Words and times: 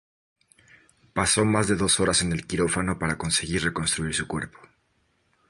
Pasó 1.13 1.45
más 1.45 1.67
de 1.67 1.75
dos 1.75 1.99
horas 1.99 2.23
en 2.23 2.31
el 2.33 2.47
quirófano 2.47 2.97
para 2.97 3.19
conseguir 3.19 3.61
reconstruir 3.61 4.15
su 4.15 4.25
cuerpo. 4.27 4.57